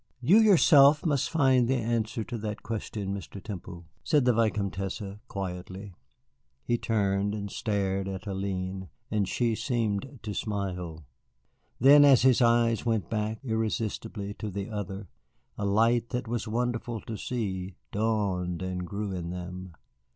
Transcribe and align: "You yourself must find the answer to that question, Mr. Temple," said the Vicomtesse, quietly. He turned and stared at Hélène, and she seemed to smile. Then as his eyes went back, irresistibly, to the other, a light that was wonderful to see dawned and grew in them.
"You 0.19 0.39
yourself 0.39 1.05
must 1.05 1.29
find 1.29 1.67
the 1.67 1.75
answer 1.75 2.23
to 2.23 2.37
that 2.39 2.63
question, 2.63 3.13
Mr. 3.13 3.39
Temple," 3.39 3.85
said 4.03 4.25
the 4.25 4.33
Vicomtesse, 4.33 5.19
quietly. 5.27 5.93
He 6.63 6.79
turned 6.79 7.35
and 7.35 7.51
stared 7.51 8.07
at 8.07 8.23
Hélène, 8.23 8.89
and 9.11 9.27
she 9.29 9.53
seemed 9.53 10.17
to 10.23 10.33
smile. 10.33 11.05
Then 11.79 12.03
as 12.03 12.23
his 12.23 12.41
eyes 12.41 12.83
went 12.83 13.11
back, 13.11 13.45
irresistibly, 13.45 14.33
to 14.39 14.49
the 14.49 14.71
other, 14.71 15.07
a 15.55 15.65
light 15.65 16.09
that 16.09 16.27
was 16.27 16.47
wonderful 16.47 16.99
to 17.01 17.15
see 17.15 17.75
dawned 17.91 18.63
and 18.63 18.87
grew 18.87 19.11
in 19.11 19.29
them. 19.29 19.75